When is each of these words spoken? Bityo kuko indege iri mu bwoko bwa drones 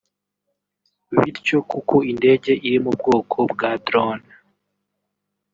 Bityo 1.19 1.59
kuko 1.71 1.95
indege 2.11 2.51
iri 2.67 2.77
mu 2.83 2.91
bwoko 2.97 3.37
bwa 3.51 3.71
drones 3.85 4.29